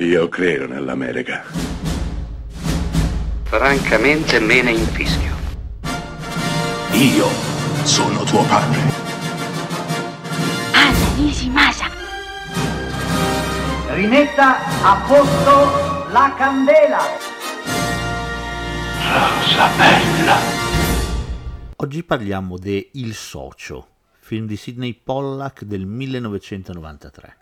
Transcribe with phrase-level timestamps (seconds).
[0.00, 1.42] Io credo nell'America.
[3.42, 5.34] Francamente me ne infischio.
[6.92, 7.26] Io
[7.82, 8.78] sono tuo padre.
[10.72, 11.90] Anna Nishimasa.
[13.88, 17.00] Rimetta a posto la candela.
[19.02, 20.36] Rosa bella.
[21.74, 23.88] Oggi parliamo de Il Socio,
[24.20, 27.36] film di Sidney Pollack del 1993.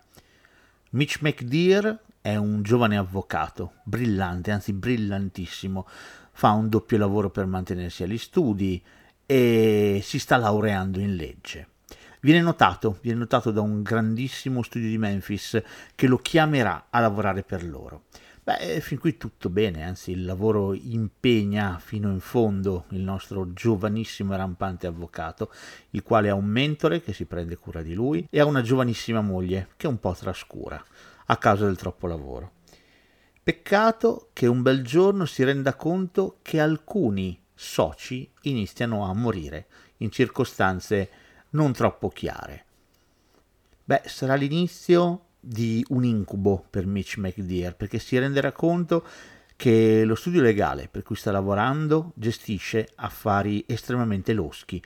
[0.89, 5.87] Mitch McDear è un giovane avvocato, brillante, anzi brillantissimo,
[6.33, 8.83] fa un doppio lavoro per mantenersi agli studi
[9.25, 11.69] e si sta laureando in legge.
[12.19, 15.61] Viene notato, viene notato da un grandissimo studio di Memphis
[15.95, 18.03] che lo chiamerà a lavorare per loro.
[18.43, 24.33] Beh, fin qui tutto bene, anzi il lavoro impegna fino in fondo il nostro giovanissimo
[24.33, 25.49] e rampante avvocato,
[25.91, 29.21] il quale ha un mentore che si prende cura di lui e ha una giovanissima
[29.21, 30.83] moglie che un po' trascura
[31.27, 32.51] a causa del troppo lavoro.
[33.41, 40.11] Peccato che un bel giorno si renda conto che alcuni soci iniziano a morire in
[40.11, 41.09] circostanze
[41.51, 42.65] non troppo chiare.
[43.83, 49.05] Beh, sarà l'inizio di un incubo per Mitch McDear perché si renderà conto
[49.55, 54.81] che lo studio legale per cui sta lavorando gestisce affari estremamente loschi,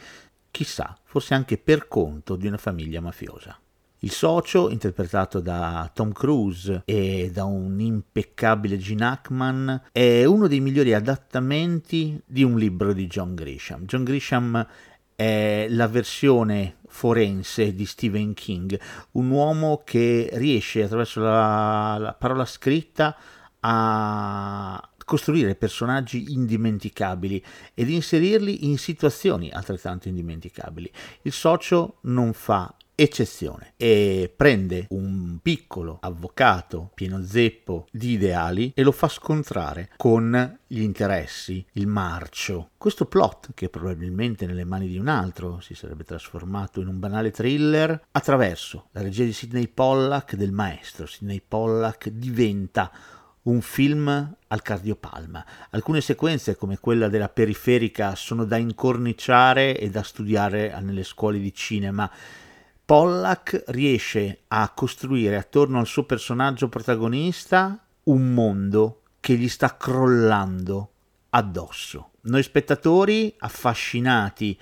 [0.51, 3.59] chissà, forse anche per conto di una famiglia mafiosa.
[4.03, 10.59] Il socio, interpretato da Tom Cruise e da un impeccabile Gene Hackman, è uno dei
[10.59, 13.85] migliori adattamenti di un libro di John Grisham.
[13.85, 14.67] John Grisham
[15.15, 18.75] è la versione forense di Stephen King,
[19.11, 23.15] un uomo che riesce attraverso la, la parola scritta
[23.59, 27.43] a costruire personaggi indimenticabili
[27.75, 30.91] ed inserirli in situazioni altrettanto indimenticabili.
[31.21, 38.83] Il socio non fa eccezione e prende un piccolo avvocato pieno zeppo di ideali e
[38.83, 42.69] lo fa scontrare con gli interessi, il marcio.
[42.77, 47.31] Questo plot, che probabilmente nelle mani di un altro si sarebbe trasformato in un banale
[47.31, 52.91] thriller, attraverso la regia di Sidney Pollack del maestro Sidney Pollack diventa
[53.43, 55.43] un film al cardiopalma.
[55.71, 61.51] Alcune sequenze, come quella della periferica, sono da incorniciare e da studiare nelle scuole di
[61.53, 62.09] cinema
[62.91, 70.91] Pollack riesce a costruire attorno al suo personaggio protagonista un mondo che gli sta crollando
[71.29, 72.09] addosso.
[72.23, 74.59] Noi spettatori, affascinati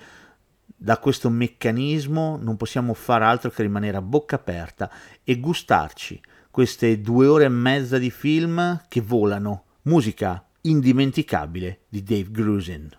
[0.64, 4.88] da questo meccanismo, non possiamo fare altro che rimanere a bocca aperta
[5.24, 6.20] e gustarci
[6.52, 9.64] queste due ore e mezza di film che volano.
[9.82, 12.90] Musica indimenticabile di Dave Grusin.